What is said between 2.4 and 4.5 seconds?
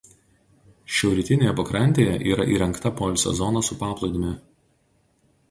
įrengta poilsio zona su paplūdimiu.